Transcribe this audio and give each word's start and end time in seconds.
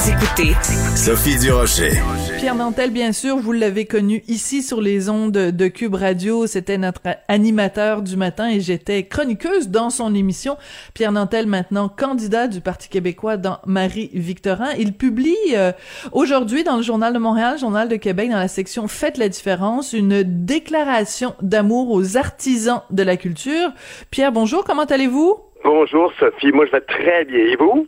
Vous 0.00 0.10
écoutez 0.12 0.54
Sophie 0.96 1.38
Durocher. 1.38 1.90
Pierre 2.38 2.54
Nantel, 2.54 2.90
bien 2.90 3.12
sûr, 3.12 3.36
vous 3.36 3.52
l'avez 3.52 3.84
connu 3.84 4.22
ici 4.28 4.62
sur 4.62 4.80
les 4.80 5.10
ondes 5.10 5.32
de 5.32 5.68
Cube 5.68 5.94
Radio. 5.94 6.46
C'était 6.46 6.78
notre 6.78 7.02
animateur 7.28 8.00
du 8.00 8.16
matin 8.16 8.48
et 8.48 8.60
j'étais 8.60 9.02
chroniqueuse 9.02 9.68
dans 9.68 9.90
son 9.90 10.14
émission. 10.14 10.56
Pierre 10.94 11.12
Nantel, 11.12 11.46
maintenant 11.46 11.90
candidat 11.90 12.48
du 12.48 12.62
Parti 12.62 12.88
québécois 12.88 13.36
dans 13.36 13.58
Marie-Victorin. 13.66 14.70
Il 14.78 14.94
publie 14.94 15.36
euh, 15.54 15.72
aujourd'hui 16.12 16.64
dans 16.64 16.76
le 16.78 16.82
Journal 16.82 17.12
de 17.12 17.18
Montréal, 17.18 17.58
Journal 17.58 17.86
de 17.86 17.96
Québec, 17.96 18.30
dans 18.30 18.38
la 18.38 18.48
section 18.48 18.88
Faites 18.88 19.18
la 19.18 19.28
différence, 19.28 19.92
une 19.92 20.22
déclaration 20.22 21.34
d'amour 21.42 21.90
aux 21.90 22.16
artisans 22.16 22.80
de 22.88 23.02
la 23.02 23.18
culture. 23.18 23.68
Pierre, 24.10 24.32
bonjour, 24.32 24.64
comment 24.64 24.84
allez-vous? 24.84 25.36
Bonjour 25.62 26.10
Sophie, 26.18 26.52
moi 26.52 26.64
je 26.64 26.72
vais 26.72 26.80
très 26.80 27.26
bien. 27.26 27.38
Et 27.38 27.56
vous? 27.56 27.86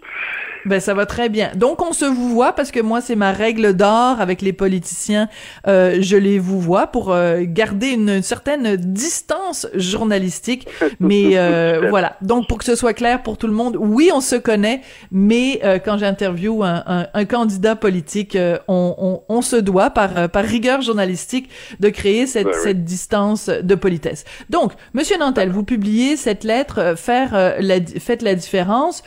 Ben 0.64 0.80
ça 0.80 0.94
va 0.94 1.06
très 1.06 1.28
bien. 1.28 1.50
Donc 1.56 1.82
on 1.82 1.92
se 1.92 2.04
vous 2.04 2.28
voit 2.28 2.52
parce 2.52 2.70
que 2.70 2.80
moi 2.80 3.00
c'est 3.00 3.16
ma 3.16 3.32
règle 3.32 3.74
d'or 3.74 4.20
avec 4.20 4.42
les 4.42 4.52
politiciens. 4.52 5.28
Euh, 5.66 5.98
je 6.00 6.16
les 6.16 6.38
vous 6.38 6.60
vois 6.60 6.86
pour 6.86 7.12
euh, 7.12 7.40
garder 7.42 7.88
une, 7.88 8.22
certaine 8.22 8.76
distance 8.76 9.66
journalistique. 9.74 10.68
Mais 11.00 11.36
euh, 11.36 11.88
voilà. 11.90 12.16
Donc 12.22 12.46
pour 12.48 12.58
que 12.58 12.64
ce 12.64 12.76
soit 12.76 12.94
clair 12.94 13.22
pour 13.22 13.38
tout 13.38 13.46
le 13.46 13.52
monde, 13.52 13.76
oui 13.78 14.10
on 14.14 14.20
se 14.20 14.36
connaît, 14.36 14.82
mais 15.10 15.60
euh, 15.64 15.78
quand 15.78 15.98
j'interviewe 15.98 16.62
un, 16.62 16.82
un, 16.86 17.06
un, 17.12 17.24
candidat 17.24 17.76
politique, 17.76 18.36
euh, 18.36 18.58
on, 18.68 18.94
on, 18.98 19.22
on, 19.28 19.42
se 19.42 19.56
doit 19.56 19.90
par 19.90 20.30
par 20.30 20.44
rigueur 20.44 20.82
journalistique 20.82 21.48
de 21.80 21.88
créer 21.88 22.26
cette, 22.26 22.42
Ouais, 22.46 22.52
cette 22.62 22.84
distance 22.84 23.48
de 23.48 23.74
politesse. 23.74 24.24
Donc 24.50 24.72
Monsieur 24.94 25.16
Nantel, 25.18 25.50
vous 25.50 25.62
publiez 25.62 26.16
cette 26.16 26.44
lettre, 26.44 26.94
faire 26.96 27.56
la, 27.60 27.76
faites 27.98 28.22
la 28.22 28.34
différence. 28.34 29.02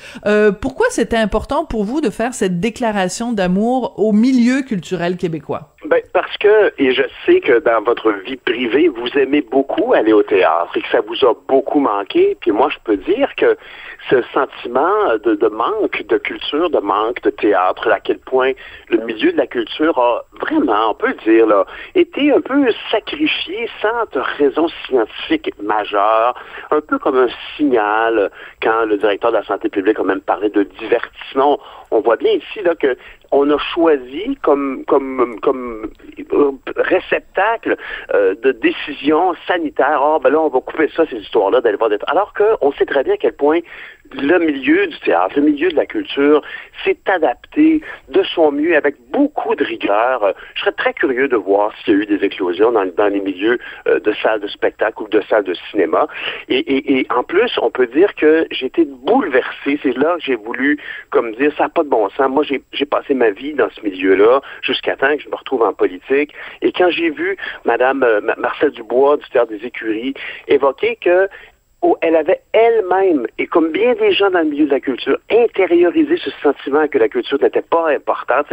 pourquoi 0.62 0.88
c'était 0.90 1.17
important 1.17 1.45
pour 1.70 1.84
vous 1.84 2.02
de 2.02 2.10
faire 2.10 2.34
cette 2.34 2.60
déclaration 2.60 3.32
d'amour 3.32 3.94
au 3.97 4.12
milieu 4.12 4.62
culturel 4.64 5.18
québécois? 5.18 5.75
Ben, 5.86 6.02
parce 6.14 6.36
que, 6.38 6.74
et 6.80 6.94
je 6.94 7.03
sais 7.25 7.40
que 7.42 7.59
dans 7.59 7.84
votre 7.84 8.12
vie 8.25 8.38
privée, 8.38 8.88
vous 8.88 9.08
aimez 9.19 9.42
beaucoup 9.42 9.94
aller 9.94 10.14
au 10.14 10.24
théâtre 10.24 10.75
et 10.75 10.81
que 10.81 10.88
ça 10.90 11.02
vous 11.02 11.25
a 11.25 11.34
beaucoup 11.47 11.80
manqué. 11.80 12.36
Puis 12.42 12.52
moi, 12.52 12.69
je 12.72 12.78
peux 12.84 12.97
dire 12.97 13.30
que 13.36 13.56
ce 14.09 14.22
sentiment 14.34 15.18
de, 15.24 15.47
manque 15.47 16.03
de 16.08 16.18
culture, 16.18 16.69
de 16.69 16.80
manque 16.80 17.22
de 17.22 17.30
théâtre, 17.30 17.88
à 17.92 18.00
quel 18.00 18.18
point 18.18 18.53
le 18.90 18.98
milieu 19.06 19.31
de 19.31 19.38
la 19.38 19.48
culture 19.48 19.98
a 20.00 20.25
vraiment, 20.42 20.92
on 20.92 20.94
peut 20.96 21.14
dire, 21.24 21.46
là, 21.46 21.66
été 21.94 22.31
un 22.31 22.42
peu 22.42 22.66
sacrifié 22.90 23.69
sans 23.81 24.22
raison 24.40 24.68
scientifique 24.88 25.52
majeure, 25.62 26.36
un 26.72 26.81
peu 26.81 26.98
comme 26.98 27.18
un 27.18 27.30
signal 27.58 28.31
quand 28.62 28.86
le 28.86 28.98
directeur 28.98 29.31
de 29.31 29.38
la 29.38 29.44
santé 29.44 29.69
publique 29.69 30.00
a 30.00 30.03
même 30.03 30.22
parlé 30.22 30.50
de 30.50 30.64
divertissement. 30.80 31.34
senão 31.35 31.59
On 31.95 32.01
voit 32.01 32.17
bien 32.17 32.31
ici 32.31 32.61
là, 32.61 32.75
que 32.75 32.97
on 33.31 33.50
a 33.50 33.57
choisi 33.57 34.38
comme, 34.41 34.83
comme, 34.85 35.39
comme 35.41 35.89
réceptacle 36.75 37.78
euh, 38.13 38.35
de 38.44 38.51
décisions 38.51 39.33
sanitaires. 39.47 40.01
Ah, 40.01 40.19
ben 40.22 40.29
là, 40.29 40.41
on 40.41 40.50
va 40.50 40.59
couper 40.59 40.89
ça, 40.95 41.06
ces 41.09 41.17
histoires-là, 41.17 41.61
d'aller 41.61 41.78
voir. 41.78 41.91
Alors 42.07 42.33
qu'on 42.33 42.72
sait 42.73 42.85
très 42.85 43.03
bien 43.03 43.13
à 43.13 43.17
quel 43.17 43.33
point 43.33 43.59
le 44.13 44.38
milieu 44.38 44.88
du 44.88 45.00
théâtre, 45.00 45.33
le 45.35 45.44
milieu 45.44 45.69
de 45.69 45.75
la 45.75 45.85
culture 45.85 46.41
s'est 46.83 46.97
adapté 47.07 47.81
de 48.09 48.23
son 48.23 48.51
mieux 48.51 48.75
avec 48.75 48.95
beaucoup 49.12 49.56
de 49.56 49.63
rigueur. 49.63 50.33
Je 50.53 50.62
serais 50.62 50.72
très 50.73 50.94
curieux 50.94 51.27
de 51.27 51.35
voir 51.35 51.73
s'il 51.83 51.94
y 51.94 51.97
a 51.97 52.00
eu 52.01 52.06
des 52.06 52.23
éclosions 52.23 52.72
dans, 52.72 53.07
les 53.07 53.19
milieux 53.19 53.57
euh, 53.88 54.00
de 54.00 54.13
salles 54.22 54.41
de 54.41 54.47
spectacle 54.47 55.01
ou 55.01 55.07
de 55.07 55.22
salles 55.22 55.44
de 55.44 55.56
cinéma. 55.72 56.07
Et, 56.50 56.59
et, 56.59 57.00
et 57.00 57.07
en 57.09 57.23
plus, 57.23 57.51
on 57.62 57.72
peut 57.72 57.88
dire 57.88 58.13
que 58.16 58.45
j'ai 58.51 58.67
été 58.67 58.85
bouleversé. 58.85 59.79
C'est 59.81 59.97
là 59.97 60.16
que 60.17 60.23
j'ai 60.23 60.35
voulu, 60.35 60.77
comme 61.09 61.33
dire, 61.35 61.51
ça 61.57 61.63
n'a 61.63 61.69
pas 61.69 61.83
bon 61.85 62.09
sens. 62.09 62.29
Moi, 62.29 62.44
j'ai 62.44 62.85
passé 62.85 63.13
ma 63.13 63.31
vie 63.31 63.53
dans 63.53 63.69
ce 63.69 63.81
milieu-là 63.81 64.41
jusqu'à 64.62 64.96
temps 64.96 65.16
que 65.16 65.23
je 65.23 65.29
me 65.29 65.35
retrouve 65.35 65.63
en 65.63 65.73
politique. 65.73 66.34
Et 66.62 66.72
quand 66.72 66.90
j'ai 66.90 67.09
vu 67.09 67.38
Madame 67.66 68.03
euh, 68.03 68.22
Marcel 68.38 68.72
Dubois 68.72 69.18
du 69.18 69.29
Théâtre 69.29 69.51
des 69.51 69.66
Écuries 69.66 70.13
évoquer 70.47 70.97
que 70.97 71.28
elle 72.01 72.16
avait 72.16 72.41
elle-même, 72.53 73.28
et 73.38 73.47
comme 73.47 73.72
bien 73.72 73.94
des 73.96 74.12
gens 74.12 74.31
dans 74.31 74.40
le 74.40 74.46
milieu 74.46 74.66
de 74.66 74.72
la 74.72 74.79
culture, 74.79 75.18
intériorisé 75.29 76.18
ce 76.18 76.29
sentiment 76.41 76.88
que 76.88 76.97
la 76.97 77.09
culture 77.09 77.40
n'était 77.41 77.62
pas 77.62 77.90
importante. 77.90 78.47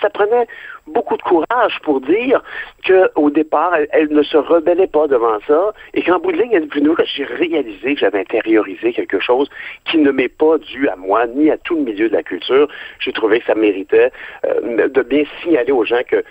Ça 0.00 0.10
prenait 0.10 0.46
beaucoup 0.86 1.16
de 1.16 1.22
courage 1.22 1.78
pour 1.82 2.00
dire 2.00 2.42
qu'au 2.86 3.30
départ, 3.30 3.74
elle, 3.74 3.88
elle, 3.92 4.08
ne 4.08 4.22
se 4.22 4.36
rebellait 4.36 4.86
pas 4.86 5.06
devant 5.06 5.38
ça, 5.46 5.72
et 5.94 6.02
qu'en 6.02 6.18
bout 6.18 6.32
de 6.32 6.38
ligne, 6.38 6.52
elle 6.52 6.68
dit, 6.68 6.80
nous, 6.80 6.96
j'ai 7.14 7.24
réalisé 7.24 7.94
que 7.94 8.00
j'avais 8.00 8.20
intériorisé 8.20 8.92
quelque 8.92 9.20
chose 9.20 9.48
qui 9.84 9.98
ne 9.98 10.10
m'est 10.10 10.28
pas 10.28 10.58
dû 10.58 10.88
à 10.88 10.96
moi, 10.96 11.26
ni 11.26 11.50
à 11.50 11.58
tout 11.58 11.76
le 11.76 11.82
milieu 11.82 12.08
de 12.08 12.14
la 12.14 12.22
culture. 12.22 12.68
J'ai 13.00 13.12
trouvé 13.12 13.40
que 13.40 13.46
ça 13.46 13.54
méritait 13.54 14.10
euh, 14.44 14.88
de 14.88 15.02
bien 15.02 15.24
signaler 15.42 15.72
aux 15.72 15.84
gens 15.84 16.00
que 16.06 16.24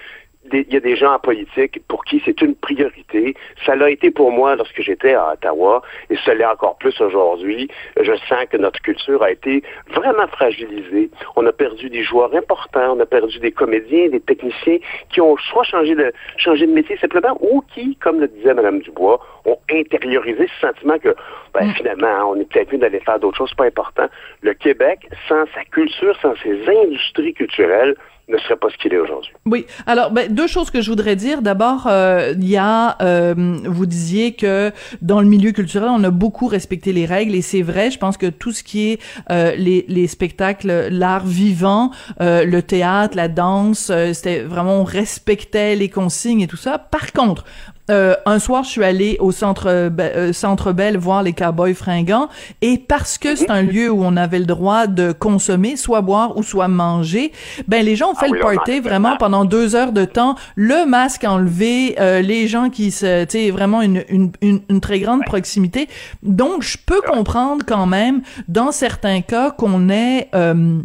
il 0.51 0.73
y 0.73 0.77
a 0.77 0.79
des 0.79 0.95
gens 0.95 1.13
en 1.13 1.19
politique 1.19 1.81
pour 1.87 2.05
qui 2.05 2.21
c'est 2.25 2.41
une 2.41 2.55
priorité. 2.55 3.35
Ça 3.65 3.75
l'a 3.75 3.89
été 3.89 4.11
pour 4.11 4.31
moi 4.31 4.55
lorsque 4.55 4.81
j'étais 4.81 5.13
à 5.13 5.33
Ottawa 5.33 5.81
et 6.09 6.17
ça 6.25 6.33
l'est 6.33 6.45
encore 6.45 6.77
plus 6.77 6.99
aujourd'hui. 7.01 7.69
Je 7.99 8.13
sens 8.27 8.45
que 8.49 8.57
notre 8.57 8.81
culture 8.81 9.21
a 9.23 9.31
été 9.31 9.63
vraiment 9.93 10.27
fragilisée. 10.27 11.09
On 11.35 11.45
a 11.45 11.51
perdu 11.51 11.89
des 11.89 12.03
joueurs 12.03 12.33
importants, 12.35 12.95
on 12.97 12.99
a 12.99 13.05
perdu 13.05 13.39
des 13.39 13.51
comédiens, 13.51 14.09
des 14.09 14.19
techniciens 14.19 14.77
qui 15.09 15.21
ont 15.21 15.37
soit 15.37 15.63
changé 15.63 15.95
de, 15.95 16.11
changé 16.37 16.67
de 16.67 16.73
métier 16.73 16.97
simplement 16.97 17.37
ou 17.41 17.63
qui, 17.73 17.95
comme 17.97 18.19
le 18.19 18.27
disait 18.27 18.53
Mme 18.53 18.79
Dubois, 18.79 19.19
ont 19.45 19.57
intériorisé 19.71 20.47
ce 20.47 20.67
sentiment 20.67 20.97
que 20.99 21.15
ben, 21.53 21.67
mm. 21.67 21.73
finalement, 21.73 22.31
on 22.31 22.35
est 22.39 22.45
peut-être 22.51 22.71
mieux 22.71 22.79
d'aller 22.79 22.99
faire 22.99 23.19
d'autres 23.19 23.37
choses, 23.37 23.49
c'est 23.49 23.57
pas 23.57 23.65
important. 23.65 24.07
Le 24.41 24.53
Québec, 24.53 25.07
sans 25.27 25.45
sa 25.53 25.63
culture, 25.65 26.15
sans 26.21 26.35
ses 26.43 26.67
industries 26.67 27.33
culturelles, 27.33 27.95
ne 28.29 28.37
serait 28.39 28.57
pas 28.57 28.69
ce 28.69 28.77
qu'il 28.77 28.93
est 28.93 28.97
aujourd'hui. 28.97 29.31
Oui. 29.45 29.65
Alors, 29.85 30.11
ben, 30.11 30.33
deux 30.33 30.47
choses 30.47 30.69
que 30.69 30.81
je 30.81 30.89
voudrais 30.89 31.15
dire. 31.15 31.41
D'abord, 31.41 31.87
euh, 31.87 32.33
il 32.37 32.47
y 32.47 32.57
a, 32.57 32.97
euh, 33.01 33.33
vous 33.65 33.85
disiez 33.85 34.33
que 34.33 34.71
dans 35.01 35.21
le 35.21 35.27
milieu 35.27 35.51
culturel, 35.51 35.89
on 35.89 36.03
a 36.03 36.11
beaucoup 36.11 36.47
respecté 36.47 36.91
les 36.91 37.05
règles 37.05 37.35
et 37.35 37.41
c'est 37.41 37.61
vrai. 37.61 37.89
Je 37.89 37.97
pense 37.97 38.17
que 38.17 38.27
tout 38.27 38.51
ce 38.51 38.63
qui 38.63 38.91
est 38.91 38.99
euh, 39.31 39.55
les, 39.55 39.85
les 39.87 40.07
spectacles, 40.07 40.89
l'art 40.91 41.25
vivant, 41.25 41.91
euh, 42.19 42.43
le 42.43 42.61
théâtre, 42.61 43.15
la 43.15 43.29
danse, 43.29 43.89
euh, 43.89 44.13
c'était 44.13 44.41
vraiment 44.41 44.81
on 44.81 44.83
respectait 44.83 45.75
les 45.75 45.89
consignes 45.89 46.41
et 46.41 46.47
tout 46.47 46.57
ça. 46.57 46.77
Par 46.77 47.13
contre, 47.13 47.45
euh, 47.89 48.15
un 48.25 48.39
soir, 48.39 48.63
je 48.63 48.69
suis 48.69 48.83
allée 48.83 49.17
au 49.19 49.31
centre 49.31 49.67
euh, 49.67 50.33
Centre 50.33 50.73
Bell 50.73 50.97
voir 50.97 51.23
les 51.23 51.33
cowboys 51.33 51.73
fringants 51.73 52.29
et 52.61 52.77
parce 52.77 53.17
que 53.17 53.35
c'est 53.35 53.49
un 53.49 53.61
lieu 53.61 53.89
où 53.89 54.03
on 54.03 54.17
avait 54.17 54.39
le 54.39 54.45
droit 54.45 54.87
de 54.87 55.11
consommer, 55.11 55.75
soit 55.77 56.01
boire 56.01 56.37
ou 56.37 56.43
soit 56.43 56.67
manger, 56.67 57.31
ben 57.67 57.85
les 57.85 57.95
gens 57.95 58.11
ont 58.11 58.15
fait 58.15 58.27
ah 58.27 58.31
oui, 58.31 58.39
le 58.39 58.55
party 58.55 58.79
vraiment 58.79 59.17
pendant 59.17 59.45
deux 59.45 59.75
heures 59.75 59.93
de 59.93 60.05
temps, 60.05 60.35
le 60.55 60.85
masque 60.85 61.23
enlevé, 61.23 61.95
euh, 61.99 62.21
les 62.21 62.47
gens 62.47 62.69
qui 62.69 62.91
se, 62.91 63.23
tu 63.25 63.31
sais, 63.31 63.51
vraiment 63.51 63.81
une, 63.81 64.03
une, 64.09 64.31
une, 64.41 64.61
une, 64.69 64.81
très 64.81 64.99
grande 64.99 65.19
ouais. 65.19 65.25
proximité. 65.25 65.87
Donc, 66.23 66.63
je 66.63 66.77
peux 66.85 67.01
comprendre 67.01 67.63
quand 67.65 67.85
même, 67.85 68.21
dans 68.47 68.71
certains 68.71 69.21
cas, 69.21 69.51
qu'on 69.51 69.89
ait 69.89 70.29
euh, 70.35 70.81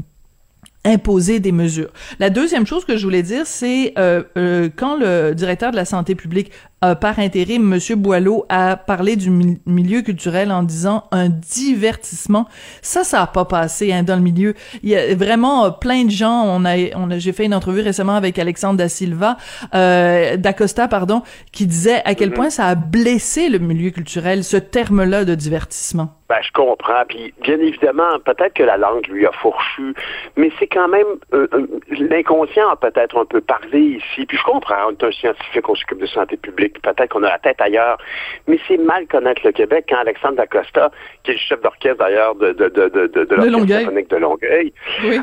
imposer 0.84 1.40
des 1.40 1.52
mesures. 1.52 1.90
La 2.18 2.30
deuxième 2.30 2.66
chose 2.66 2.84
que 2.84 2.96
je 2.96 3.04
voulais 3.04 3.22
dire, 3.22 3.46
c'est 3.46 3.92
euh, 3.98 4.22
euh, 4.36 4.68
quand 4.74 4.96
le 4.96 5.32
directeur 5.34 5.70
de 5.70 5.76
la 5.76 5.84
santé 5.84 6.14
publique 6.14 6.50
euh, 6.84 6.94
par 6.94 7.18
intérim, 7.18 7.62
Monsieur 7.62 7.96
Boileau 7.96 8.44
a 8.48 8.76
parlé 8.76 9.16
du 9.16 9.30
milieu 9.66 10.02
culturel 10.02 10.50
en 10.50 10.62
disant 10.62 11.04
un 11.10 11.28
divertissement. 11.28 12.46
Ça, 12.80 13.04
ça 13.04 13.22
a 13.22 13.26
pas 13.26 13.44
passé 13.44 13.92
hein, 13.92 14.02
dans 14.02 14.16
le 14.16 14.22
milieu. 14.22 14.54
Il 14.82 14.90
y 14.90 14.96
a 14.96 15.14
vraiment 15.14 15.70
plein 15.70 16.04
de 16.04 16.10
gens. 16.10 16.44
On 16.46 16.64
a, 16.64 16.76
on 16.96 17.10
a 17.10 17.18
j'ai 17.18 17.32
fait 17.32 17.44
une 17.44 17.54
entrevue 17.54 17.80
récemment 17.82 18.14
avec 18.14 18.38
Alexandre 18.38 18.78
da 18.78 18.88
Silva, 18.88 19.36
euh, 19.74 20.36
d'Acosta, 20.36 20.88
pardon, 20.88 21.22
qui 21.52 21.66
disait 21.66 22.02
à 22.04 22.14
quel 22.14 22.30
mm-hmm. 22.30 22.34
point 22.34 22.50
ça 22.50 22.66
a 22.66 22.74
blessé 22.74 23.48
le 23.48 23.58
milieu 23.58 23.90
culturel, 23.90 24.44
ce 24.44 24.56
terme-là 24.56 25.24
de 25.24 25.34
divertissement. 25.34 26.08
Ben, 26.32 26.38
je 26.40 26.52
comprends. 26.52 27.04
Puis, 27.06 27.34
bien 27.42 27.58
évidemment, 27.58 28.18
peut-être 28.24 28.54
que 28.54 28.62
la 28.62 28.78
langue 28.78 29.06
lui 29.08 29.26
a 29.26 29.32
fourchu, 29.32 29.94
mais 30.36 30.50
c'est 30.58 30.66
quand 30.66 30.88
même 30.88 31.06
euh, 31.34 31.46
euh, 31.52 31.66
l'inconscient 31.90 32.70
a 32.70 32.76
peut-être 32.76 33.18
un 33.18 33.26
peu 33.26 33.42
parlé 33.42 34.00
ici. 34.00 34.24
Puis 34.24 34.38
je 34.38 34.42
comprends, 34.44 34.76
on 34.88 34.92
est 34.92 35.04
un 35.04 35.12
scientifique, 35.12 35.68
on 35.68 35.74
s'occupe 35.74 36.00
de 36.00 36.06
santé 36.06 36.38
publique, 36.38 36.71
peut-être 36.80 37.08
qu'on 37.08 37.22
a 37.22 37.28
la 37.28 37.38
tête 37.38 37.60
ailleurs, 37.60 37.98
mais 38.46 38.58
c'est 38.68 38.78
mal 38.78 39.06
connaître 39.06 39.42
le 39.44 39.52
Québec 39.52 39.86
quand 39.88 39.98
Alexandre 39.98 40.36
Dacosta, 40.36 40.90
qui 41.24 41.32
est 41.32 41.34
le 41.34 41.40
chef 41.40 41.60
d'orchestre 41.60 41.98
d'ailleurs 41.98 42.34
de, 42.34 42.52
de, 42.52 42.68
de, 42.68 42.88
de, 42.88 43.06
de, 43.06 44.16
Longueuil, 44.16 44.72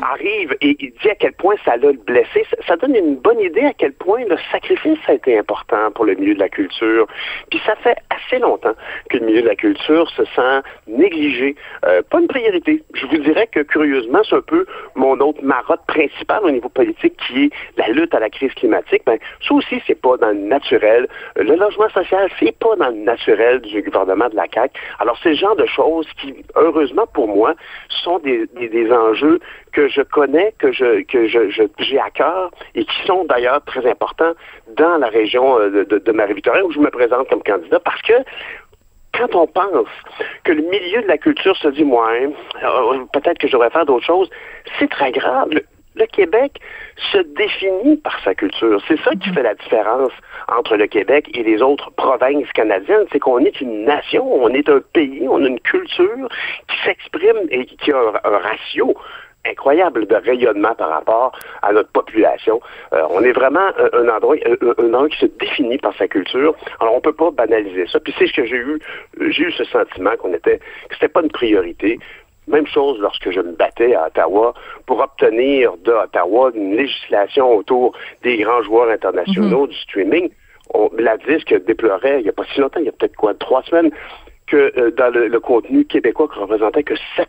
arrive 0.02 0.56
et 0.60 0.76
il 0.78 0.92
dit 0.92 1.10
à 1.10 1.14
quel 1.14 1.32
point 1.32 1.54
ça 1.64 1.76
l'a 1.76 1.92
blessé. 1.92 2.44
Ça, 2.50 2.56
ça, 2.66 2.76
donne 2.76 2.94
une 2.94 3.16
bonne 3.16 3.40
idée 3.40 3.64
à 3.64 3.72
quel 3.72 3.92
point 3.92 4.24
le 4.24 4.36
sacrifice 4.50 4.98
a 5.08 5.14
été 5.14 5.38
important 5.38 5.90
pour 5.94 6.04
le 6.04 6.14
milieu 6.14 6.34
de 6.34 6.40
la 6.40 6.48
culture. 6.48 7.06
Puis 7.50 7.60
ça 7.64 7.74
fait 7.76 7.96
assez 8.10 8.38
longtemps 8.38 8.74
que 9.08 9.18
le 9.18 9.26
milieu 9.26 9.42
de 9.42 9.48
la 9.48 9.56
culture 9.56 10.10
se 10.10 10.24
sent 10.24 10.60
négligé, 10.86 11.56
euh, 11.86 12.02
pas 12.10 12.20
une 12.20 12.28
priorité. 12.28 12.82
Je 12.94 13.06
vous 13.06 13.18
dirais 13.18 13.48
que 13.50 13.60
curieusement, 13.60 14.20
c'est 14.28 14.36
un 14.36 14.42
peu 14.42 14.66
mon 14.94 15.18
autre 15.20 15.42
marotte 15.42 15.84
principale 15.86 16.40
au 16.44 16.50
niveau 16.50 16.68
politique 16.68 17.14
qui 17.26 17.44
est 17.44 17.50
la 17.76 17.88
lutte 17.88 18.14
à 18.14 18.20
la 18.20 18.30
crise 18.30 18.52
climatique. 18.54 19.02
Ben, 19.06 19.18
ça 19.46 19.54
aussi, 19.54 19.80
c'est 19.86 20.00
pas 20.00 20.16
dans 20.16 20.28
le 20.28 20.34
naturel. 20.34 21.08
Le 21.42 21.56
logement 21.56 21.88
social, 21.88 22.28
c'est 22.38 22.56
pas 22.58 22.76
dans 22.76 22.88
le 22.88 22.96
naturel 22.96 23.60
du 23.60 23.80
gouvernement 23.80 24.28
de 24.28 24.36
la 24.36 24.44
CAQ. 24.52 24.78
Alors, 24.98 25.16
c'est 25.22 25.30
le 25.30 25.36
genre 25.36 25.56
de 25.56 25.64
choses 25.64 26.06
qui, 26.20 26.34
heureusement 26.54 27.06
pour 27.14 27.28
moi, 27.28 27.54
sont 27.88 28.18
des, 28.18 28.46
des, 28.46 28.92
enjeux 28.92 29.40
que 29.72 29.88
je 29.88 30.02
connais, 30.02 30.52
que 30.58 30.70
je 30.70 31.02
que 31.02 31.28
je, 31.28 31.66
j'ai 31.78 31.98
à 31.98 32.10
cœur 32.10 32.50
et 32.74 32.84
qui 32.84 33.06
sont 33.06 33.24
d'ailleurs 33.24 33.62
très 33.64 33.88
importants 33.88 34.32
dans 34.76 34.98
la 34.98 35.08
région 35.08 35.58
euh, 35.58 35.84
de, 35.84 36.12
Marie-Victorin 36.12 36.62
où 36.62 36.72
je 36.72 36.78
me 36.78 36.90
présente 36.90 37.28
comme 37.30 37.42
candidat 37.42 37.80
parce 37.80 38.02
que 38.02 38.12
quand 39.14 39.34
on 39.34 39.46
pense 39.46 39.88
que 40.44 40.52
le 40.52 40.62
milieu 40.62 41.02
de 41.02 41.08
la 41.08 41.18
culture 41.18 41.56
se 41.56 41.68
dit, 41.68 41.84
moi, 41.84 42.10
euh, 42.12 43.04
peut-être 43.12 43.38
que 43.38 43.48
je 43.48 43.52
devrais 43.52 43.70
faire 43.70 43.86
d'autres 43.86 44.06
choses, 44.06 44.30
c'est 44.78 44.90
très 44.90 45.10
grave. 45.10 45.48
Québec 46.06 46.60
se 47.12 47.18
définit 47.18 47.96
par 47.96 48.18
sa 48.22 48.34
culture. 48.34 48.80
C'est 48.86 49.00
ça 49.00 49.10
qui 49.12 49.28
mhm. 49.28 49.34
fait 49.34 49.42
la 49.42 49.54
différence 49.54 50.12
entre 50.48 50.76
le 50.76 50.86
Québec 50.86 51.28
et 51.34 51.42
les 51.42 51.62
autres 51.62 51.90
provinces 51.92 52.50
canadiennes, 52.52 53.06
c'est 53.12 53.18
qu'on 53.18 53.38
est 53.38 53.60
une 53.60 53.84
nation, 53.84 54.26
on 54.32 54.48
est 54.50 54.68
un 54.68 54.80
pays, 54.92 55.26
on 55.28 55.44
a 55.44 55.48
une 55.48 55.60
culture 55.60 56.28
qui 56.68 56.76
s'exprime 56.84 57.46
et 57.50 57.66
qui 57.66 57.92
a 57.92 57.98
un 58.24 58.38
ratio 58.38 58.94
incroyable 59.46 60.06
de 60.06 60.14
rayonnement 60.16 60.74
par 60.74 60.90
rapport 60.90 61.38
à 61.62 61.72
notre 61.72 61.90
population. 61.90 62.60
Euh, 62.92 63.02
on 63.10 63.22
est 63.22 63.32
vraiment 63.32 63.68
un, 63.92 64.08
endroit, 64.08 64.36
un, 64.44 64.88
endroit 64.88 65.08
qui 65.08 65.18
se 65.18 65.26
définit 65.26 65.78
par 65.78 65.96
sa 65.96 66.08
culture. 66.08 66.54
Alors 66.80 66.94
on 66.96 67.00
peut 67.00 67.12
pas 67.12 67.30
banaliser 67.30 67.86
ça. 67.86 68.00
Puis 68.00 68.14
c'est 68.18 68.26
ce 68.26 68.32
que 68.32 68.44
j'ai 68.44 68.56
eu, 68.56 68.78
j'ai 69.30 69.44
eu 69.44 69.52
ce 69.52 69.64
sentiment 69.64 70.16
qu'on 70.18 70.34
était, 70.34 70.58
que 70.58 70.94
c'était 70.94 71.08
pas 71.08 71.22
une 71.22 71.30
priorité. 71.30 71.98
Même 72.50 72.66
chose 72.66 72.98
lorsque 73.00 73.30
je 73.30 73.40
me 73.40 73.52
battais 73.52 73.94
à 73.94 74.06
Ottawa 74.06 74.54
pour 74.86 75.00
obtenir 75.00 75.76
d'Ottawa 75.78 76.50
une 76.54 76.76
législation 76.76 77.56
autour 77.56 77.96
des 78.22 78.38
grands 78.38 78.62
joueurs 78.62 78.90
internationaux 78.90 79.66
mm-hmm. 79.66 79.70
du 79.70 79.76
streaming. 79.76 80.30
On, 80.74 80.90
la 80.98 81.16
disque 81.16 81.54
déplorait, 81.66 82.20
il 82.20 82.24
n'y 82.24 82.28
a 82.28 82.32
pas 82.32 82.44
si 82.52 82.60
longtemps, 82.60 82.80
il 82.80 82.86
y 82.86 82.88
a 82.88 82.92
peut-être 82.92 83.16
quoi, 83.16 83.34
trois 83.34 83.62
semaines, 83.62 83.90
que 84.46 84.72
euh, 84.76 84.90
dans 84.90 85.12
le, 85.12 85.40
contenu 85.40 85.84
québécois 85.84 86.28
qui 86.32 86.38
représentait 86.38 86.82
que 86.82 86.94
7% 86.94 87.24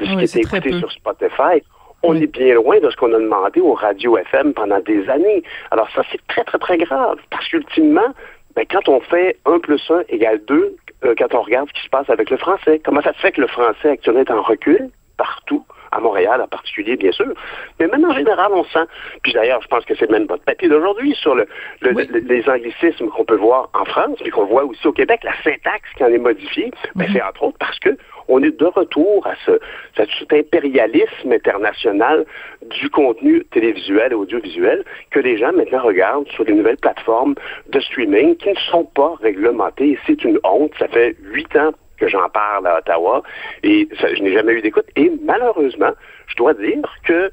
de 0.00 0.04
ce 0.04 0.16
qui 0.16 0.24
était 0.24 0.40
écouté 0.40 0.78
sur 0.78 0.90
Spotify, 0.92 1.62
on 2.02 2.14
est 2.14 2.26
bien 2.26 2.54
loin 2.54 2.78
de 2.80 2.90
ce 2.90 2.96
qu'on 2.96 3.12
a 3.12 3.18
demandé 3.18 3.60
aux 3.60 3.74
radios 3.74 4.16
FM 4.18 4.54
pendant 4.54 4.80
des 4.80 5.08
années. 5.08 5.42
Alors 5.70 5.88
ça, 5.94 6.02
c'est 6.10 6.24
très, 6.28 6.44
très, 6.44 6.58
très 6.58 6.78
grave, 6.78 7.18
parce 7.30 7.48
qu'ultimement, 7.48 8.14
ben, 8.56 8.64
quand 8.70 8.88
on 8.88 9.00
fait 9.00 9.36
1 9.44 9.58
plus 9.60 9.82
1 9.90 10.04
égale 10.08 10.40
2, 10.46 10.76
euh, 11.04 11.14
quand 11.16 11.34
on 11.34 11.42
regarde 11.42 11.68
ce 11.68 11.74
qui 11.74 11.84
se 11.84 11.90
passe 11.90 12.08
avec 12.10 12.30
le 12.30 12.38
français, 12.38 12.80
comment 12.84 13.02
ça 13.02 13.12
se 13.12 13.18
fait 13.18 13.32
que 13.32 13.40
le 13.40 13.46
français 13.46 13.90
actuellement 13.90 14.22
est 14.22 14.30
en 14.30 14.42
recul 14.42 14.90
partout? 15.16 15.64
à 15.92 16.00
Montréal 16.00 16.40
en 16.40 16.48
particulier, 16.48 16.96
bien 16.96 17.12
sûr. 17.12 17.32
Mais 17.78 17.86
même 17.86 18.04
en 18.04 18.12
général, 18.12 18.50
on 18.52 18.64
sent, 18.64 18.86
puis 19.22 19.32
d'ailleurs, 19.32 19.62
je 19.62 19.68
pense 19.68 19.84
que 19.84 19.94
c'est 19.94 20.10
même 20.10 20.26
votre 20.26 20.44
papier 20.44 20.68
d'aujourd'hui 20.68 21.14
sur 21.14 21.34
le, 21.34 21.46
les 21.80 22.48
anglicismes 22.48 23.08
qu'on 23.08 23.24
peut 23.24 23.36
voir 23.36 23.70
en 23.74 23.84
France, 23.84 24.18
puis 24.20 24.30
qu'on 24.30 24.46
voit 24.46 24.64
aussi 24.64 24.86
au 24.86 24.92
Québec, 24.92 25.20
la 25.22 25.34
syntaxe 25.42 25.88
qui 25.96 26.04
en 26.04 26.08
est 26.08 26.18
modifiée, 26.18 26.70
ben, 26.94 27.08
c'est 27.12 27.22
entre 27.22 27.44
autres 27.44 27.58
parce 27.58 27.78
que 27.78 27.96
on 28.28 28.42
est 28.42 28.58
de 28.58 28.66
retour 28.66 29.26
à 29.26 29.34
ce, 29.44 29.58
cet 29.96 30.32
impérialisme 30.32 31.32
international 31.32 32.24
du 32.70 32.90
contenu 32.90 33.44
télévisuel 33.52 34.12
et 34.12 34.14
audiovisuel 34.14 34.84
que 35.10 35.20
les 35.20 35.38
gens 35.38 35.52
maintenant 35.52 35.82
regardent 35.82 36.28
sur 36.28 36.44
les 36.44 36.54
nouvelles 36.54 36.78
plateformes 36.78 37.34
de 37.70 37.80
streaming 37.80 38.36
qui 38.36 38.50
ne 38.50 38.58
sont 38.70 38.84
pas 38.84 39.14
réglementées. 39.20 39.98
C'est 40.06 40.24
une 40.24 40.38
honte. 40.44 40.72
Ça 40.78 40.88
fait 40.88 41.16
huit 41.22 41.54
ans 41.56 41.72
que 41.98 42.08
j'en 42.08 42.28
parle 42.28 42.66
à 42.66 42.78
Ottawa 42.78 43.22
et 43.62 43.88
je 43.92 44.22
n'ai 44.22 44.32
jamais 44.32 44.52
eu 44.54 44.62
d'écoute. 44.62 44.86
Et 44.96 45.10
malheureusement, 45.24 45.92
je 46.26 46.36
dois 46.36 46.54
dire 46.54 46.82
que 47.04 47.30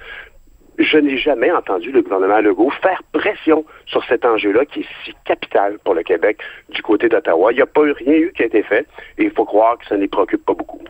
je 0.77 0.97
n'ai 0.97 1.17
jamais 1.17 1.51
entendu 1.51 1.91
le 1.91 2.01
gouvernement 2.01 2.39
Legault 2.39 2.71
faire 2.81 3.01
pression 3.11 3.65
sur 3.85 4.03
cet 4.05 4.25
enjeu-là 4.25 4.65
qui 4.65 4.81
est 4.81 4.87
si 5.03 5.13
capital 5.25 5.77
pour 5.83 5.93
le 5.93 6.03
Québec 6.03 6.39
du 6.69 6.81
côté 6.81 7.09
d'Ottawa. 7.09 7.51
Il 7.51 7.55
n'y 7.55 7.61
a 7.61 7.65
pas 7.65 7.83
eu 7.83 7.91
rien 7.91 8.13
eu 8.13 8.33
qui 8.33 8.43
a 8.43 8.45
été 8.45 8.63
fait 8.63 8.87
et 9.17 9.25
il 9.25 9.31
faut 9.31 9.45
croire 9.45 9.77
que 9.77 9.85
ça 9.85 9.95
ne 9.95 10.01
les 10.01 10.07
préoccupe 10.07 10.45
pas 10.45 10.53
beaucoup. 10.53 10.81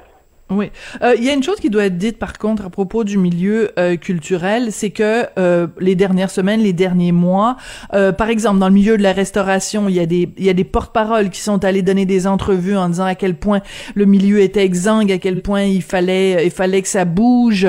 Oui. 0.56 0.72
Euh, 1.02 1.16
il 1.18 1.24
y 1.24 1.30
a 1.30 1.34
une 1.34 1.44
chose 1.44 1.60
qui 1.60 1.70
doit 1.70 1.86
être 1.86 1.98
dite 1.98 2.18
par 2.18 2.38
contre 2.38 2.66
à 2.66 2.70
propos 2.70 3.04
du 3.04 3.18
milieu 3.18 3.72
euh, 3.78 3.96
culturel, 3.96 4.72
c'est 4.72 4.92
que 4.92 5.26
euh, 5.38 5.68
les 5.80 5.96
dernières 5.96 6.32
semaines, 6.32 6.62
les 6.62 6.74
derniers 6.74 7.12
mois, 7.12 7.58
par 7.92 8.30
exemple 8.30 8.60
dans 8.60 8.68
le 8.68 8.74
milieu 8.74 8.98
de 8.98 9.04
la 9.04 9.14
restauration, 9.14 9.90
il 9.90 9.96
y 9.96 10.00
a 10.00 10.06
des 10.06 10.30
il 10.38 10.46
y 10.46 10.50
a 10.50 10.54
des 10.54 10.64
porte-paroles 10.64 11.30
qui 11.30 11.42
sont 11.42 11.64
allés 11.64 11.82
donner 11.82 12.06
des 12.06 12.28
entrevues 12.28 12.78
en 12.78 12.90
disant 12.90 13.06
à 13.06 13.16
quel 13.16 13.36
point 13.36 13.62
le 13.96 14.06
milieu 14.06 14.40
était 14.40 14.64
exsangue, 14.64 15.12
à 15.12 15.18
quel 15.18 15.42
point 15.42 15.64
il 15.64 15.82
fallait 15.82 16.46
il 16.46 16.52
fallait 16.52 16.82
que 16.82 16.88
ça 16.88 17.06
bouge. 17.06 17.68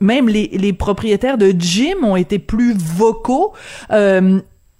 même 0.00 0.28
les 0.28 0.48
les 0.52 0.72
propriétaires 0.72 1.38
de 1.38 1.50
gym 1.50 2.04
ont 2.04 2.16
été 2.16 2.38
plus 2.38 2.74
vocaux 2.74 3.52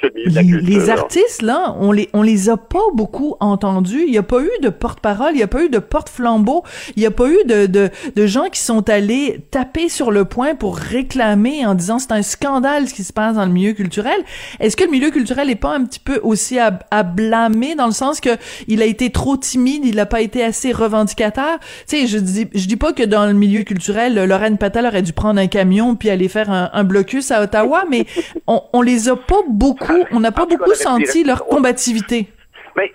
les, 0.03 0.91
artistes 0.91 1.41
là, 1.41 1.75
on 1.81 1.91
les 1.91 2.11
on 2.13 2.21
les 2.21 2.51
a 2.51 2.59
pas 2.59 2.85
beaucoup 2.93 3.35
entendus. 3.41 4.05
Il 4.07 4.13
y 4.13 4.19
a 4.19 4.23
pas 4.23 4.43
eu 4.43 4.51
de 4.63 4.69
porte-parole, 4.69 5.31
il 5.33 5.39
y 5.39 5.43
a 5.43 5.47
pas 5.47 5.65
eu 5.65 5.71
de 5.71 5.79
porte-flambeau, 5.79 6.65
il 6.97 7.03
y 7.03 7.07
a 7.07 7.11
pas 7.11 7.29
eu 7.29 7.39
de, 7.47 7.65
de, 7.67 7.91
de 8.15 8.27
gens 8.27 8.49
qui 8.51 8.61
sont 8.61 8.91
allés 8.91 9.41
taper 9.51 9.89
sur 9.89 10.11
le 10.11 10.27
point 10.27 10.55
pour 10.55 10.77
réclamer 10.77 11.65
en 11.65 11.75
disant 11.75 11.99
c'est 11.99 12.13
un 12.13 12.23
scandale 12.23 12.89
ce 12.89 12.95
qui 12.95 13.05
se 13.05 13.13
passe 13.13 13.37
dans 13.37 13.47
le 13.47 13.53
milieu 13.53 13.73
culturel. 13.73 14.19
Est-ce 14.61 14.77
que 14.77 14.85
le 14.85 14.91
milieu 14.91 15.11
culturel 15.11 15.49
est 15.49 15.55
pas 15.55 15.75
un 15.75 15.85
petit 15.85 16.01
peu 16.01 16.21
aussi 16.23 16.59
à, 16.59 16.79
à 16.91 17.03
blâmer 17.03 17.75
dans 17.75 17.87
le 17.87 17.93
sens 17.93 18.21
que 18.21 18.37
il 18.69 18.83
a 18.83 18.87
été 18.87 19.11
trop 19.11 19.39
timide, 19.39 19.87
il 19.87 19.99
a 19.99 20.07
pas 20.07 20.21
été 20.21 20.45
assez 20.45 20.73
revendicateur? 20.73 21.59
Tu 21.89 22.01
sais, 22.01 22.07
je 22.07 22.19
dis 22.19 22.49
je 22.55 22.67
dis 22.67 22.77
pas 22.77 22.93
que 22.93 23.03
dans 23.03 23.25
le 23.25 23.33
milieu 23.33 23.63
culturel, 23.63 24.15
Lorraine 24.27 24.59
Patel 24.59 24.85
aurait 24.85 25.03
dûu 25.03 25.15
prendre 25.15 25.41
un 25.41 25.47
camion 25.47 25.97
puis 25.97 26.11
aller 26.11 26.29
faire 26.29 26.51
un, 26.51 26.69
un 26.75 26.85
blocus 26.85 27.31
à 27.31 27.43
Ottawa, 27.43 27.85
mais 27.91 28.05
on 28.47 28.61
on 28.75 28.83
les 28.83 29.09
a 29.09 29.17
pas 29.17 29.41
beaucoup 29.49 29.86
on 30.11 30.21
n'a 30.21 30.33
pas 30.33 30.47
beaucoup 30.47 30.75
senti 30.75 31.25
leur 31.25 31.47
combativité. 31.47 32.29
Mais 32.77 32.93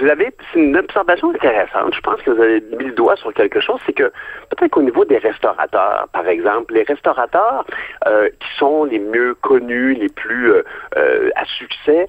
vous 0.00 0.08
avez, 0.08 0.34
c'est 0.52 0.58
une 0.58 0.76
observation 0.76 1.30
intéressante. 1.30 1.94
Je 1.94 2.00
pense 2.00 2.20
que 2.22 2.30
vous 2.32 2.42
avez 2.42 2.60
mis 2.76 2.86
le 2.86 2.92
doigt 2.92 3.14
sur 3.16 3.32
quelque 3.32 3.60
chose, 3.60 3.78
c'est 3.86 3.92
que 3.92 4.10
peut-être 4.50 4.72
qu'au 4.72 4.82
niveau 4.82 5.04
des 5.04 5.18
restaurateurs, 5.18 6.08
par 6.12 6.26
exemple, 6.26 6.74
les 6.74 6.82
restaurateurs 6.82 7.64
euh, 8.08 8.28
qui 8.28 8.58
sont 8.58 8.84
les 8.84 8.98
mieux 8.98 9.34
connus, 9.36 9.94
les 9.94 10.08
plus 10.08 10.50
euh, 10.50 10.64
euh, 10.96 11.30
à 11.36 11.44
succès, 11.44 12.08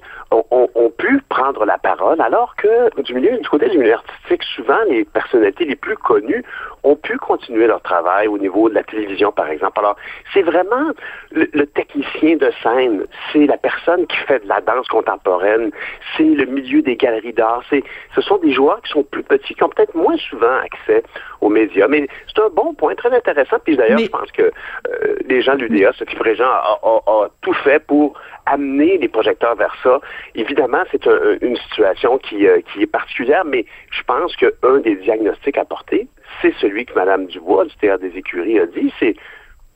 ont, 0.50 0.68
ont, 0.74 0.90
pu 0.90 1.20
prendre 1.28 1.64
la 1.64 1.78
parole, 1.78 2.20
alors 2.20 2.54
que 2.56 3.02
du 3.02 3.14
milieu, 3.14 3.36
du 3.38 3.48
côté 3.48 3.68
du 3.68 3.78
milieu 3.78 3.94
artistique, 3.94 4.42
souvent 4.54 4.78
les 4.88 5.04
personnalités 5.04 5.64
les 5.64 5.76
plus 5.76 5.96
connues 5.96 6.44
ont 6.82 6.96
pu 6.96 7.16
continuer 7.16 7.66
leur 7.66 7.80
travail 7.82 8.28
au 8.28 8.38
niveau 8.38 8.68
de 8.68 8.74
la 8.74 8.82
télévision, 8.82 9.32
par 9.32 9.48
exemple. 9.48 9.78
Alors, 9.78 9.96
c'est 10.32 10.42
vraiment 10.42 10.92
le, 11.32 11.48
le 11.52 11.66
technicien 11.66 12.36
de 12.36 12.50
scène, 12.62 13.06
c'est 13.32 13.46
la 13.46 13.56
personne 13.56 14.06
qui 14.06 14.16
fait 14.18 14.42
de 14.44 14.48
la 14.48 14.60
danse 14.60 14.86
contemporaine, 14.88 15.70
c'est 16.16 16.24
le 16.24 16.44
milieu 16.46 16.82
des 16.82 16.96
galeries 16.96 17.32
d'art. 17.32 17.62
Ce 17.70 18.20
sont 18.20 18.38
des 18.38 18.52
joueurs 18.52 18.80
qui 18.82 18.92
sont 18.92 19.04
plus 19.04 19.22
petits, 19.22 19.54
qui 19.54 19.62
ont 19.62 19.68
peut-être 19.68 19.94
moins 19.94 20.16
souvent 20.16 20.56
accès 20.62 21.02
aux 21.40 21.48
médias. 21.48 21.88
Mais 21.88 22.06
c'est 22.28 22.42
un 22.42 22.48
bon 22.48 22.74
point, 22.74 22.94
très 22.94 23.14
intéressant. 23.14 23.56
Puis 23.64 23.76
d'ailleurs, 23.76 23.98
je 23.98 24.08
pense 24.08 24.30
que 24.32 24.42
euh, 24.42 25.16
les 25.26 25.42
gens 25.42 25.54
de 25.56 25.64
l'UDA, 25.64 25.92
Sophie 25.92 26.16
Fréjean 26.16 26.44
a, 26.44 26.78
a, 26.82 27.28
tout 27.42 27.54
fait 27.54 27.84
pour 27.86 28.14
amener 28.46 28.98
les 28.98 29.08
projecteurs 29.08 29.54
vers 29.56 29.74
ça. 29.82 30.00
Évidemment, 30.34 30.82
c'est 30.90 31.06
une 31.40 31.56
situation 31.56 32.18
qui, 32.18 32.46
euh, 32.46 32.60
qui 32.72 32.82
est 32.82 32.86
particulière, 32.86 33.44
mais 33.44 33.64
je 33.90 34.02
pense 34.02 34.36
qu'un 34.36 34.78
des 34.82 34.96
diagnostics 34.96 35.58
apportés, 35.58 36.08
c'est 36.42 36.54
celui 36.60 36.84
que 36.86 36.94
Mme 36.94 37.26
Dubois 37.26 37.64
du 37.64 37.74
Théâtre 37.76 38.02
des 38.02 38.16
Écuries 38.16 38.58
a 38.58 38.66
dit, 38.66 38.92
c'est 38.98 39.14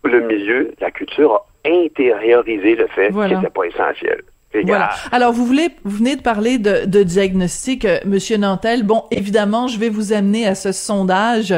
le 0.05 0.21
milieu, 0.21 0.73
la 0.81 0.91
culture 0.91 1.35
a 1.35 1.47
intériorisé 1.69 2.77
le 2.77 2.87
fait 2.89 3.09
que 3.09 3.29
ce 3.29 3.35
n'était 3.35 3.51
pas 3.51 3.65
essentiel. 3.65 4.23
Voilà. 4.55 4.91
Alors, 5.13 5.33
vous 5.33 5.45
voulez, 5.45 5.69
vous 5.85 5.99
venez 5.99 6.17
de 6.17 6.23
parler 6.23 6.57
de, 6.57 6.87
de 6.87 7.03
diagnostic, 7.03 7.85
euh, 7.85 7.99
Monsieur 8.07 8.39
Nantel. 8.39 8.83
Bon, 8.83 9.05
évidemment, 9.11 9.69
je 9.69 9.79
vais 9.79 9.91
vous 9.91 10.15
amener 10.15 10.47
à 10.47 10.55
ce 10.55 10.73
sondage 10.73 11.55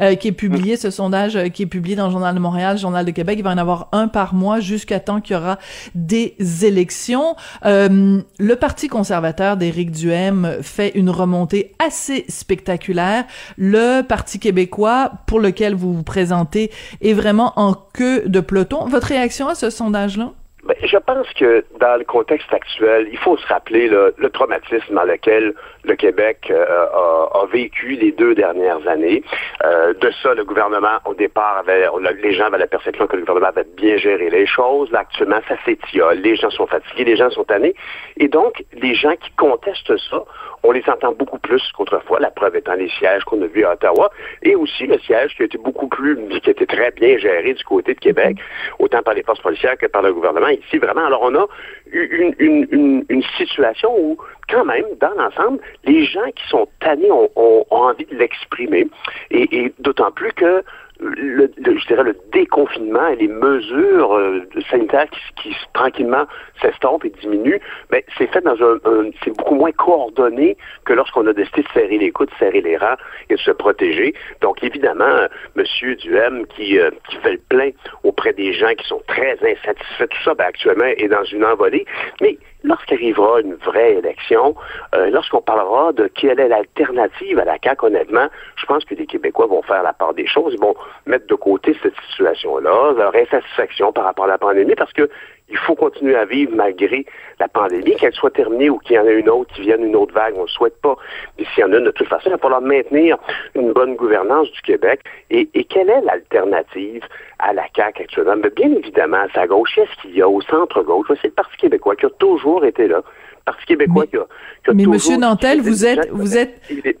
euh, 0.00 0.14
qui 0.14 0.28
est 0.28 0.32
publié, 0.32 0.76
ce 0.76 0.90
sondage 0.90 1.36
euh, 1.36 1.48
qui 1.48 1.62
est 1.62 1.66
publié 1.66 1.96
dans 1.96 2.06
le 2.06 2.12
Journal 2.12 2.34
de 2.34 2.40
Montréal, 2.40 2.74
le 2.74 2.80
Journal 2.80 3.06
de 3.06 3.10
Québec. 3.12 3.36
Il 3.38 3.44
va 3.44 3.52
y 3.52 3.54
en 3.54 3.58
avoir 3.58 3.88
un 3.92 4.08
par 4.08 4.34
mois 4.34 4.60
jusqu'à 4.60 5.00
temps 5.00 5.22
qu'il 5.22 5.36
y 5.36 5.38
aura 5.38 5.58
des 5.94 6.34
élections. 6.62 7.34
le 7.64 8.54
Parti 8.54 8.88
conservateur 8.88 9.56
d'Éric 9.56 9.90
Duhem 9.90 10.58
fait 10.62 10.90
une 10.94 11.10
remontée 11.10 11.72
assez 11.84 12.24
spectaculaire. 12.28 13.24
Le 13.56 14.02
Parti 14.02 14.38
québécois, 14.38 15.12
pour 15.26 15.40
lequel 15.40 15.74
vous 15.74 15.94
vous 15.94 16.02
présentez, 16.02 16.70
est 17.00 17.14
vraiment 17.14 17.52
en 17.56 17.74
queue 17.74 18.24
de 18.26 18.40
peloton. 18.40 18.86
Votre 18.86 19.08
réaction 19.08 19.48
à 19.48 19.54
ce 19.54 19.70
sondage-là? 19.70 20.32
Ben, 20.66 20.76
je 20.82 20.96
pense 20.96 21.30
que 21.34 21.62
dans 21.78 21.98
le 21.98 22.04
contexte 22.04 22.52
actuel, 22.52 23.08
il 23.12 23.18
faut 23.18 23.36
se 23.36 23.46
rappeler 23.46 23.86
le, 23.86 24.14
traumatisme 24.30 24.94
dans 24.94 25.04
lequel 25.04 25.52
le 25.84 25.94
Québec 25.94 26.50
euh, 26.50 26.64
a, 26.64 27.44
vécu 27.52 27.90
les 27.90 28.12
deux 28.12 28.34
dernières 28.34 28.86
années. 28.88 29.22
Euh, 29.62 29.92
de 29.92 30.10
ça, 30.22 30.32
le 30.32 30.42
gouvernement, 30.44 30.98
au 31.04 31.12
départ, 31.12 31.58
avait, 31.58 31.86
les 32.22 32.32
gens 32.32 32.46
avaient 32.46 32.58
la 32.58 32.66
perception 32.66 33.06
que 33.06 33.16
le 33.16 33.22
gouvernement 33.22 33.48
avait 33.48 33.66
bien 33.76 33.98
géré 33.98 34.30
les 34.30 34.46
choses. 34.46 34.90
Là, 34.90 35.00
actuellement, 35.00 35.40
ça 35.48 35.56
s'étiole. 35.66 36.18
Les 36.20 36.36
gens 36.36 36.50
sont 36.50 36.66
fatigués, 36.66 37.04
les 37.04 37.16
gens 37.16 37.28
sont 37.30 37.44
tannés. 37.44 37.74
Et 38.16 38.28
donc, 38.28 38.64
les 38.72 38.94
gens 38.94 39.14
qui 39.16 39.30
contestent 39.36 39.96
ça, 40.08 40.24
on 40.64 40.72
les 40.72 40.82
entend 40.88 41.12
beaucoup 41.12 41.38
plus 41.38 41.62
qu'autrefois. 41.76 42.18
La 42.20 42.30
preuve 42.30 42.56
étant 42.56 42.74
les 42.74 42.88
sièges 42.88 43.22
qu'on 43.24 43.40
a 43.42 43.46
vus 43.46 43.64
à 43.64 43.74
Ottawa 43.74 44.10
et 44.42 44.56
aussi 44.56 44.86
le 44.86 44.98
siège 44.98 45.36
qui 45.36 45.42
a 45.42 45.44
été 45.44 45.58
beaucoup 45.58 45.88
plus, 45.88 46.18
qui 46.42 46.50
a 46.50 46.54
très 46.54 46.90
bien 46.92 47.18
géré 47.18 47.52
du 47.52 47.62
côté 47.64 47.94
de 47.94 48.00
Québec, 48.00 48.38
autant 48.78 49.02
par 49.02 49.14
les 49.14 49.22
forces 49.22 49.40
policières 49.40 49.76
que 49.76 49.86
par 49.86 50.02
le 50.02 50.12
gouvernement 50.12 50.48
ici, 50.48 50.78
vraiment. 50.78 51.04
Alors, 51.04 51.22
on 51.22 51.34
a 51.34 51.46
une, 51.92 53.22
situation 53.36 53.90
où, 53.96 54.16
quand 54.48 54.64
même, 54.64 54.84
dans 55.00 55.12
l'ensemble, 55.16 55.58
les 55.84 56.04
gens 56.04 56.30
qui 56.34 56.48
sont 56.48 56.66
tannés 56.80 57.10
ont, 57.10 57.64
envie 57.70 58.06
de 58.06 58.16
l'exprimer. 58.16 58.86
Et 59.30 59.72
d'autant 59.78 60.10
plus 60.12 60.32
que 60.32 60.62
le, 61.00 61.50
je 61.58 61.86
dirais 61.86 62.04
le 62.04 62.16
déconfinement 62.32 63.06
et 63.08 63.16
les 63.16 63.28
mesures 63.28 64.14
euh, 64.14 64.40
sanitaires 64.70 65.06
qui, 65.10 65.50
qui 65.50 65.56
tranquillement 65.72 66.24
s'estompent 66.60 67.04
et 67.04 67.12
diminuent, 67.20 67.60
ben, 67.90 68.00
c'est 68.16 68.28
fait 68.32 68.40
dans 68.42 68.56
un, 68.62 69.10
c'est 69.22 69.36
beaucoup 69.36 69.56
moins 69.56 69.72
coordonné 69.72 70.56
que 70.84 70.92
lorsqu'on 70.92 71.26
a 71.26 71.32
décidé 71.32 71.62
de 71.62 71.68
serrer 71.74 71.98
les 71.98 72.10
coudes, 72.10 72.30
de 72.30 72.34
serrer 72.36 72.60
les 72.60 72.76
rangs 72.76 72.96
et 73.28 73.34
de 73.34 73.40
se 73.40 73.50
protéger. 73.50 74.14
Donc 74.40 74.62
évidemment, 74.62 75.04
euh, 75.04 75.28
Monsieur 75.56 75.96
Duhem 75.96 76.46
qui, 76.46 76.78
euh, 76.78 76.90
qui 77.10 77.16
fait 77.16 77.32
le 77.32 77.40
plein 77.48 77.70
auprès 78.04 78.32
des 78.32 78.52
gens 78.52 78.72
qui 78.74 78.86
sont 78.86 79.02
très 79.08 79.32
insatisfaits, 79.42 80.08
tout 80.08 80.22
ça, 80.24 80.34
ben, 80.34 80.44
actuellement 80.44 80.84
est 80.84 81.08
dans 81.08 81.24
une 81.24 81.44
envolée. 81.44 81.84
Mais 82.20 82.38
lorsqu'arrivera 82.64 83.40
une 83.40 83.54
vraie 83.54 83.94
élection, 83.94 84.54
euh, 84.94 85.10
lorsqu'on 85.10 85.42
parlera 85.42 85.92
de 85.92 86.08
quelle 86.08 86.40
est 86.40 86.48
l'alternative 86.48 87.38
à 87.38 87.44
la 87.44 87.58
CAQ, 87.62 87.86
honnêtement, 87.86 88.26
je 88.56 88.66
pense 88.66 88.84
que 88.84 88.94
les 88.94 89.06
Québécois 89.06 89.46
vont 89.46 89.62
faire 89.62 89.82
la 89.82 89.92
part 89.92 90.14
des 90.14 90.26
choses, 90.26 90.54
ils 90.54 90.60
vont 90.60 90.74
mettre 91.06 91.26
de 91.26 91.34
côté 91.34 91.76
cette 91.82 91.94
situation-là, 92.10 92.92
leur 92.96 93.14
insatisfaction 93.14 93.92
par 93.92 94.04
rapport 94.04 94.24
à 94.24 94.28
la 94.28 94.38
pandémie, 94.38 94.74
parce 94.74 94.92
que 94.92 95.08
il 95.48 95.58
faut 95.58 95.74
continuer 95.74 96.16
à 96.16 96.24
vivre 96.24 96.52
malgré 96.54 97.04
la 97.38 97.48
pandémie, 97.48 97.96
qu'elle 97.96 98.14
soit 98.14 98.30
terminée 98.30 98.70
ou 98.70 98.78
qu'il 98.78 98.96
y 98.96 98.98
en 98.98 99.06
ait 99.06 99.18
une 99.18 99.28
autre, 99.28 99.52
qui 99.54 99.62
vienne 99.62 99.84
une 99.84 99.96
autre 99.96 100.14
vague, 100.14 100.34
on 100.36 100.44
ne 100.44 100.48
souhaite 100.48 100.80
pas. 100.80 100.96
Mais 101.38 101.44
s'il 101.52 101.60
y 101.60 101.64
en 101.64 101.72
a 101.72 101.78
une, 101.78 101.84
de 101.84 101.90
toute 101.90 102.08
façon, 102.08 102.24
il 102.26 102.32
va 102.32 102.38
falloir 102.38 102.62
maintenir 102.62 103.18
une 103.54 103.72
bonne 103.72 103.94
gouvernance 103.94 104.50
du 104.52 104.62
Québec. 104.62 105.00
Et, 105.30 105.46
quelle 105.64 105.90
est 105.90 106.00
l'alternative 106.02 107.02
à 107.38 107.52
la 107.52 107.64
CAQ 107.74 108.02
actuellement? 108.02 108.36
Mais 108.42 108.50
bien 108.50 108.72
évidemment, 108.72 109.18
à 109.18 109.28
sa 109.34 109.46
gauche, 109.46 109.72
qu'est-ce 109.74 110.02
qu'il 110.02 110.16
y 110.16 110.22
a 110.22 110.28
au 110.28 110.40
centre-gauche? 110.42 111.08
C'est 111.20 111.28
le 111.28 111.34
Parti 111.34 111.56
québécois 111.56 111.96
qui 111.96 112.06
a 112.06 112.10
toujours 112.10 112.64
été 112.64 112.88
là. 112.88 113.02
Parti 113.44 113.66
québécois 113.66 114.06
qui 114.06 114.16
a, 114.16 114.24
mais 114.72 114.86
Monsieur 114.86 115.18
Nantel, 115.18 115.60
vous 115.60 115.84
êtes, 115.84 116.08
vous 116.10 116.38
êt 116.38 116.54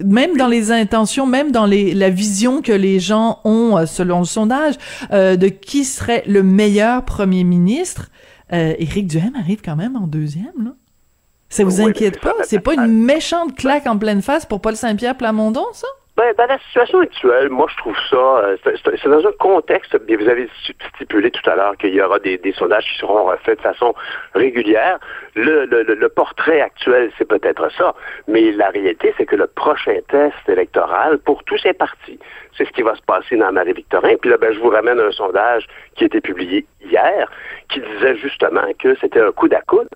même 0.04 0.36
dans 0.36 0.48
les 0.48 0.70
intentions, 0.70 1.26
même 1.26 1.50
dans 1.50 1.64
les, 1.64 1.94
la 1.94 2.10
vision 2.10 2.60
que 2.60 2.72
les 2.72 3.00
gens 3.00 3.40
ont 3.44 3.78
euh, 3.78 3.86
selon 3.86 4.18
le 4.18 4.26
sondage 4.26 4.74
euh, 5.10 5.36
de 5.36 5.48
qui 5.48 5.84
serait 5.84 6.22
le 6.26 6.42
meilleur 6.42 7.04
premier 7.04 7.44
ministre. 7.44 8.10
Euh, 8.54 8.74
Éric 8.78 9.08
Duhem 9.08 9.34
arrive 9.36 9.60
quand 9.62 9.76
même 9.76 9.96
en 9.96 10.06
deuxième, 10.06 10.52
là. 10.62 10.74
Ça 11.48 11.64
vous 11.64 11.80
inquiète 11.80 12.20
pas? 12.20 12.32
C'est 12.44 12.58
pas 12.58 12.74
une 12.74 12.86
méchante 13.04 13.54
claque 13.56 13.86
en 13.86 13.98
pleine 13.98 14.22
face 14.22 14.46
pour 14.46 14.60
Paul 14.60 14.76
Saint-Pierre 14.76 15.16
Plamondon, 15.16 15.66
ça? 15.72 15.86
Ben, 16.16 16.32
dans 16.38 16.46
la 16.46 16.58
situation 16.58 17.00
actuelle, 17.00 17.48
moi, 17.50 17.66
je 17.68 17.76
trouve 17.76 17.96
ça, 18.08 18.16
euh, 18.16 18.56
c'est 18.64 19.08
dans 19.08 19.26
un 19.26 19.32
contexte, 19.32 19.96
bien, 20.04 20.16
vous 20.16 20.28
avez 20.28 20.48
stipulé 20.94 21.28
tout 21.32 21.50
à 21.50 21.56
l'heure 21.56 21.76
qu'il 21.76 21.92
y 21.92 22.00
aura 22.00 22.20
des, 22.20 22.38
sondages 22.56 22.84
qui 22.84 22.98
seront 22.98 23.24
refaits 23.24 23.56
de 23.56 23.62
façon 23.62 23.94
régulière. 24.32 25.00
Le, 25.34 26.06
portrait 26.06 26.60
actuel, 26.60 27.10
c'est 27.18 27.24
peut-être 27.26 27.68
ça, 27.72 27.96
mais 28.28 28.52
la 28.52 28.68
réalité, 28.68 29.12
c'est 29.16 29.26
que 29.26 29.34
le 29.34 29.48
prochain 29.48 29.96
test 30.08 30.36
électoral, 30.46 31.18
pour 31.18 31.42
tous 31.42 31.58
ces 31.58 31.72
partis, 31.72 32.20
c'est 32.56 32.64
ce 32.64 32.70
qui 32.70 32.82
va 32.82 32.94
se 32.94 33.02
passer 33.02 33.36
dans 33.36 33.50
Marie-Victorin. 33.50 34.14
Puis 34.20 34.30
là, 34.30 34.36
ben, 34.36 34.52
je 34.52 34.60
vous 34.60 34.70
ramène 34.70 35.00
un 35.00 35.10
sondage 35.10 35.66
qui 35.96 36.04
a 36.04 36.06
été 36.06 36.20
publié 36.20 36.64
hier, 36.80 37.28
qui 37.68 37.80
disait 37.80 38.16
justement 38.18 38.72
que 38.78 38.94
c'était 39.00 39.20
un 39.20 39.32
coup 39.32 39.48
d'à 39.48 39.62
coude 39.62 39.88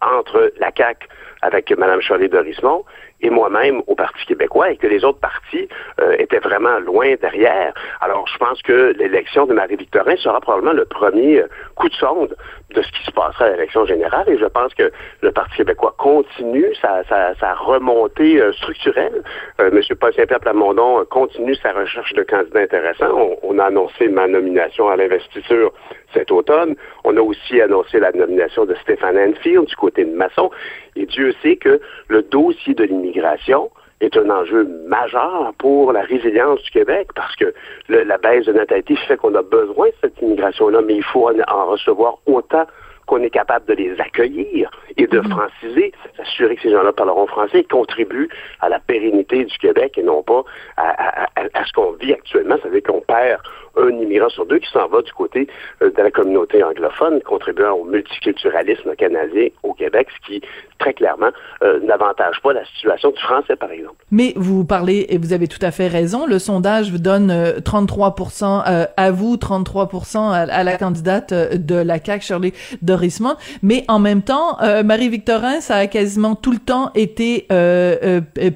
entre 0.00 0.52
la 0.58 0.72
CAQ 0.76 1.06
avec 1.42 1.70
Mme 1.70 2.00
Charlie 2.00 2.28
Dorismont 2.28 2.84
et 3.22 3.30
moi-même 3.30 3.82
au 3.86 3.94
Parti 3.94 4.24
québécois 4.26 4.70
et 4.70 4.76
que 4.76 4.86
les 4.86 5.04
autres 5.04 5.20
partis 5.20 5.68
euh, 6.00 6.16
étaient 6.18 6.38
vraiment 6.38 6.78
loin 6.80 7.14
derrière. 7.20 7.74
Alors, 8.00 8.26
je 8.26 8.38
pense 8.38 8.62
que 8.62 8.94
l'élection 8.98 9.46
de 9.46 9.54
Marie-Victorin 9.54 10.16
sera 10.16 10.40
probablement 10.40 10.72
le 10.72 10.84
premier 10.84 11.40
euh, 11.40 11.48
coup 11.74 11.88
de 11.88 11.94
sonde 11.94 12.36
de 12.74 12.82
ce 12.82 12.92
qui 12.92 13.04
se 13.04 13.10
passera 13.10 13.46
à 13.46 13.50
l'élection 13.50 13.84
générale 13.84 14.28
et 14.28 14.38
je 14.38 14.44
pense 14.46 14.72
que 14.74 14.90
le 15.22 15.32
Parti 15.32 15.56
québécois 15.56 15.94
continue 15.98 16.66
sa, 16.80 17.02
sa, 17.04 17.54
remontée 17.54 18.40
euh, 18.40 18.52
structurelle. 18.52 19.22
M. 19.58 19.80
Paul 19.98 20.14
Saint-Pierre 20.14 20.40
Plamondon 20.40 21.04
continue 21.10 21.54
sa 21.56 21.72
recherche 21.72 22.12
de 22.14 22.22
candidats 22.22 22.60
intéressants. 22.60 23.36
On, 23.42 23.58
a 23.58 23.64
annoncé 23.64 24.08
ma 24.08 24.26
nomination 24.26 24.88
à 24.88 24.96
l'investiture 24.96 25.72
cet 26.12 26.30
automne. 26.30 26.74
On 27.04 27.16
a 27.16 27.20
aussi 27.20 27.60
annoncé 27.60 28.00
la 28.00 28.12
nomination 28.12 28.64
de 28.64 28.74
Stéphane 28.82 29.18
Enfield 29.18 29.66
du 29.66 29.76
côté 29.76 30.04
de 30.04 30.14
Masson. 30.14 30.50
Et 30.96 31.06
Dieu 31.06 31.34
sait 31.42 31.56
que 31.56 31.80
le 32.08 32.22
dossier 32.22 32.74
de 32.74 32.84
l'immigration 32.84 33.70
est 34.00 34.16
un 34.16 34.30
enjeu 34.30 34.66
majeur 34.86 35.52
pour 35.58 35.92
la 35.92 36.02
résilience 36.02 36.62
du 36.62 36.70
Québec 36.70 37.08
parce 37.14 37.36
que 37.36 37.52
la 37.88 38.16
baisse 38.18 38.46
de 38.46 38.52
natalité 38.52 38.96
fait 38.96 39.16
qu'on 39.16 39.34
a 39.34 39.42
besoin 39.42 39.88
de 39.88 39.94
cette 40.00 40.20
immigration-là, 40.22 40.80
mais 40.82 40.96
il 40.96 41.04
faut 41.04 41.28
en 41.28 41.66
recevoir 41.66 42.18
autant 42.26 42.66
qu'on 43.10 43.22
est 43.24 43.30
capable 43.30 43.66
de 43.66 43.74
les 43.74 44.00
accueillir 44.00 44.70
et 44.96 45.08
de 45.08 45.18
mhm. 45.18 45.30
franciser, 45.30 45.92
s'assurer 46.16 46.54
que 46.54 46.62
ces 46.62 46.70
gens-là 46.70 46.92
parleront 46.92 47.26
français 47.26 47.58
et 47.60 47.64
contribuent 47.64 48.28
à 48.60 48.68
la 48.68 48.78
pérennité 48.78 49.44
du 49.44 49.58
Québec 49.58 49.98
et 49.98 50.02
non 50.04 50.22
pas 50.22 50.44
à, 50.76 51.26
ce 51.66 51.72
qu'on 51.72 51.92
vit 51.92 52.12
actuellement. 52.12 52.56
Ça 52.62 52.68
veut 52.68 52.80
dire 52.80 52.92
qu'on 52.92 53.00
perd 53.00 53.40
un 53.76 53.88
immigrant 53.90 54.28
sur 54.28 54.46
deux 54.46 54.58
qui 54.58 54.70
s'en 54.70 54.88
va 54.88 55.02
du 55.02 55.12
côté 55.12 55.48
euh, 55.82 55.90
de 55.90 56.02
la 56.02 56.10
communauté 56.10 56.62
anglophone, 56.62 57.20
contribuant 57.22 57.72
au 57.72 57.84
multiculturalisme 57.84 58.94
canadien 58.96 59.48
au 59.62 59.74
Québec, 59.74 60.08
ce 60.20 60.26
qui, 60.26 60.42
très 60.78 60.94
clairement, 60.94 61.30
euh, 61.62 61.80
n'avantage 61.80 62.40
pas 62.42 62.52
la 62.52 62.64
situation 62.66 63.10
du 63.10 63.20
français, 63.20 63.56
par 63.56 63.70
exemple. 63.70 63.96
Mais 64.10 64.32
vous 64.36 64.64
parlez, 64.64 65.06
et 65.08 65.18
vous 65.18 65.32
avez 65.32 65.48
tout 65.48 65.58
à 65.62 65.70
fait 65.70 65.88
raison, 65.88 66.26
le 66.26 66.38
sondage 66.38 66.90
vous 66.90 66.98
donne 66.98 67.30
33% 67.30 68.64
euh, 68.66 68.86
à 68.96 69.10
vous, 69.10 69.36
33% 69.36 70.32
à, 70.32 70.64
la 70.64 70.76
candidate 70.76 71.32
de 71.32 71.74
la 71.74 72.02
CAQ, 72.02 72.24
Shirley 72.24 72.52
Dorismont, 72.82 73.36
mais 73.62 73.84
en 73.88 73.98
même 73.98 74.22
temps, 74.22 74.58
Marie-Victorin, 74.84 75.60
ça 75.60 75.76
a 75.76 75.86
quasiment 75.86 76.34
tout 76.34 76.52
le 76.52 76.58
temps 76.58 76.90
été 76.94 77.46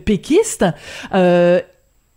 péquiste 0.05 0.65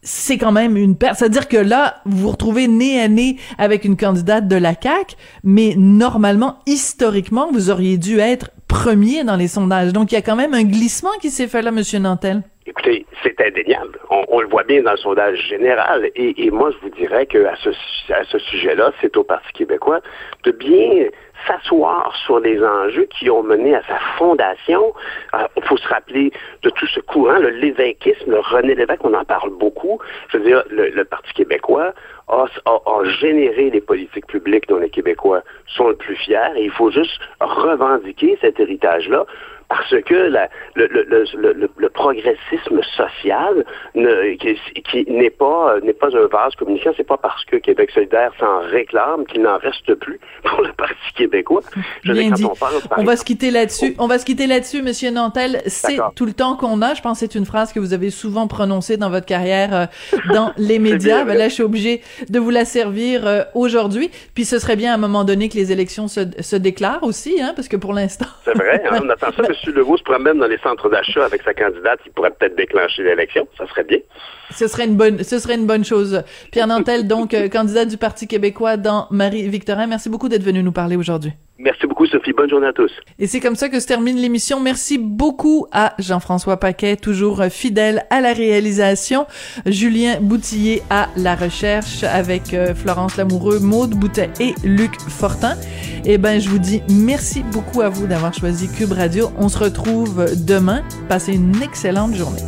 c'est 0.08 0.38
quand 0.38 0.54
même 0.54 0.78
une 0.78 0.96
perte. 0.96 1.20
C'est-à-dire 1.20 1.50
que 1.50 1.58
là, 1.58 1.98
vous 2.06 2.20
vous 2.20 2.32
retrouvez 2.32 2.68
nez 2.68 3.00
à 3.02 3.10
nez 3.10 3.38
avec 3.58 3.84
une 3.84 3.98
candidate 3.98 4.48
de 4.48 4.56
la 4.56 4.74
CAQ, 4.74 5.16
mais 5.44 5.76
normalement, 5.78 6.60
historiquement, 6.66 7.52
vous 7.52 7.70
auriez 7.70 7.98
dû 7.98 8.20
être 8.20 8.52
premier 8.68 9.26
dans 9.26 9.36
les 9.36 9.50
sondages. 9.50 9.92
Donc, 9.92 10.12
il 10.12 10.16
y 10.16 10.18
a 10.18 10.22
quand 10.22 10.38
même 10.38 10.54
un 10.54 10.64
glissement 10.64 11.10
qui 11.22 11.30
s'est 11.30 11.48
fait 11.48 11.62
là, 11.62 11.72
Monsieur 11.72 12.00
Nantel. 12.00 12.44
Écoutez, 12.70 13.06
c'est 13.24 13.40
indéniable. 13.40 13.98
On, 14.10 14.42
le 14.42 14.48
voit 14.48 14.64
bien 14.64 14.82
dans 14.82 14.92
le 14.92 14.98
sondage 14.98 15.40
général. 15.48 16.12
Et, 16.16 16.52
moi, 16.52 16.70
je 16.72 16.78
vous 16.80 16.90
dirais 16.90 17.26
qu'à 17.26 17.56
ce, 17.64 17.70
à 18.12 18.26
ce 18.26 18.38
sujet-là, 18.40 18.92
c'est 19.00 19.16
au 19.16 19.24
Parti 19.24 19.54
québécois 19.54 20.02
de 20.44 20.52
bien 20.52 21.06
s'asseoir 21.48 22.14
sur 22.26 22.42
les 22.42 22.62
enjeux 22.62 23.08
qui 23.18 23.30
ont 23.30 23.42
mené 23.42 23.74
à 23.74 23.82
sa 23.84 23.98
fondation. 24.18 24.94
Il 25.34 25.40
euh, 25.40 25.62
faut 25.62 25.78
se 25.78 25.88
rappeler 25.88 26.34
de 26.64 26.70
tout 26.70 26.88
ce 26.88 27.00
courant, 27.00 27.40
le 27.40 27.52
l'évêquisme, 27.52 28.32
le 28.32 28.40
René 28.40 28.76
Lévesque, 28.76 29.06
on 29.06 29.14
en 29.14 29.24
parle 29.24 29.52
beaucoup. 29.52 30.00
Je 30.30 30.38
veux 30.38 30.44
dire, 30.44 30.62
le, 30.70 31.04
Parti 31.06 31.32
québécois 31.34 31.94
a, 32.28 32.46
a, 32.66 33.04
généré 33.22 33.70
les 33.70 33.80
politiques 33.80 34.28
publiques 34.28 34.68
dont 34.68 34.80
les 34.80 34.90
Québécois 34.90 35.42
sont 35.68 35.88
le 35.88 35.96
plus 35.96 36.18
fiers 36.18 36.52
et 36.58 36.66
il 36.66 36.72
faut 36.72 36.92
juste 36.92 37.22
revendiquer 37.40 38.38
cet 38.42 38.60
héritage-là 38.60 39.26
parce 39.70 40.02
que 40.06 40.14
la, 40.14 40.50
le, 40.76 40.88
le, 40.88 41.04
le, 41.04 41.70
le, 41.76 41.90
progressisme 41.90 42.82
social 42.96 43.66
ne, 43.96 44.36
qui, 44.36 44.56
qui 44.84 45.12
n'est 45.12 45.30
pas 45.30 45.76
n'est 45.84 45.94
pas 45.94 46.08
un 46.08 46.28
vase 46.28 46.56
communicant, 46.56 46.92
c'est 46.96 47.04
pas 47.04 47.18
parce 47.18 47.44
que 47.46 47.58
Québec 47.58 47.92
solidaire 47.92 48.32
s'en 48.40 48.60
réclame 48.60 49.26
qu'il 49.26 49.42
n'en 49.42 49.58
reste 49.58 49.94
plus 49.96 50.20
pour 50.44 50.62
le 50.62 50.72
Parti 50.74 50.96
québécois. 51.16 51.62
Je 52.04 52.14
Bien 52.14 52.32
dit. 52.32 52.46
On, 52.46 52.54
on 52.98 53.04
va 53.04 53.18
se 53.18 53.26
quitter 53.26 53.52
là-dessus. 53.52 53.96
On 54.00 54.08
va 54.08 54.20
se 54.20 54.26
quitter 54.26 54.48
là-dessus, 54.48 54.82
Monsieur 54.82 55.12
Nantel. 55.12 55.62
C'est 55.68 55.98
tout 56.16 56.26
le 56.26 56.34
temps 56.34 56.56
qu'on 56.56 56.82
a. 56.82 56.94
Je 56.94 57.02
pense 57.02 57.20
que 57.20 57.26
c'est 57.26 57.38
une 57.38 57.46
phrase 57.46 57.74
que 57.74 57.80
vous 57.80 57.94
avez 57.94 58.10
souvent 58.10 58.48
prononcée 58.48 58.96
dans 58.96 59.10
votre 59.10 59.26
carrière 59.26 59.76
euh, 59.76 59.86
dans 60.34 60.54
les 60.58 60.80
médias. 60.80 61.26
ben 61.26 61.38
là, 61.38 61.50
je 61.50 61.54
suis 61.56 61.64
obligé 61.64 62.02
de 62.30 62.40
vous 62.40 62.52
la 62.52 62.64
servir 62.64 63.28
euh, 63.28 63.44
aujourd'hui. 63.54 64.12
Puis 64.34 64.46
ce 64.46 64.60
serait 64.60 64.78
bien 64.78 64.92
à 64.92 64.96
un 64.96 65.00
moment 65.00 65.26
donné 65.26 65.50
que 65.50 65.56
les 65.56 65.72
élections 65.74 66.08
se, 66.08 66.22
se 66.40 66.56
déclarent 66.56 67.04
aussi, 67.04 67.42
hein, 67.42 67.52
parce 67.56 67.68
que 67.68 67.76
pour 67.76 67.94
l'instant. 67.94 68.28
C'est 68.46 68.56
vrai. 68.56 68.82
Hein, 68.90 69.00
on 69.04 69.10
attend 69.10 69.32
ça. 69.32 69.44
M. 69.66 69.74
Legault 69.74 69.98
se 69.98 70.04
promène 70.04 70.38
dans 70.40 70.48
les 70.48 70.58
centres 70.60 70.90
d'achat 70.90 71.26
avec 71.26 71.42
sa 71.44 71.54
candidate. 71.54 72.00
Il 72.06 72.12
pourrait 72.12 72.32
peut-être 72.32 72.56
déclencher 72.56 73.04
l'élection. 73.04 73.48
Ça 73.58 73.68
serait 73.68 73.84
bien. 73.84 74.00
Ce 74.52 74.68
serait 74.68 74.86
une 74.86 74.96
bonne, 74.96 75.24
ce 75.24 75.40
serait 75.40 75.56
une 75.56 75.68
bonne 75.68 75.86
chose. 75.86 76.24
Pierre 76.52 76.68
Nantel, 76.68 77.08
donc 77.08 77.34
euh, 77.34 77.50
candidat 77.50 77.86
du 77.86 77.98
Parti 77.98 78.28
québécois 78.28 78.78
dans 78.78 79.08
Marie-Victorin. 79.12 79.88
Merci 79.88 80.10
beaucoup 80.10 80.30
d'être 80.30 80.44
venu 80.44 80.64
nous 80.64 80.72
parler 80.72 80.96
aujourd'hui. 80.96 81.34
Merci 81.60 81.88
beaucoup, 81.88 82.06
Sophie. 82.06 82.34
Bonne 82.34 82.50
journée 82.50 82.68
à 82.68 82.74
tous. 82.74 82.92
Et 83.18 83.26
c'est 83.26 83.40
comme 83.40 83.56
ça 83.56 83.70
que 83.70 83.80
se 83.80 83.88
termine 83.88 84.18
l'émission. 84.18 84.60
Merci 84.60 84.98
beaucoup 84.98 85.66
à 85.72 85.96
Jean-François 85.98 86.58
Paquet, 86.58 86.96
toujours 86.98 87.44
fidèle 87.46 88.06
à 88.10 88.22
la 88.22 88.34
réalisation. 88.34 89.26
Julien 89.66 90.20
Boutillier 90.22 90.84
à 90.90 91.10
la 91.16 91.36
recherche 91.36 92.04
avec 92.04 92.54
euh, 92.54 92.76
Florence 92.76 93.18
Lamoureux, 93.18 93.60
Maude 93.60 93.92
Boutet 93.92 94.30
et 94.40 94.54
Luc 94.64 95.00
Fortin. 95.02 95.56
Eh 96.06 96.18
ben, 96.18 96.40
je 96.40 96.50
vous 96.50 96.60
dis 96.60 96.82
merci 96.90 97.44
beaucoup 97.44 97.82
à 97.82 97.90
vous 97.90 98.08
d'avoir 98.08 98.34
choisi 98.34 98.70
Cube 98.72 98.92
Radio. 98.92 99.32
On 99.38 99.50
se 99.50 99.58
retrouve 99.58 100.26
demain. 100.46 100.84
Passez 101.10 101.34
une 101.34 101.62
excellente 101.64 102.14
journée. 102.14 102.42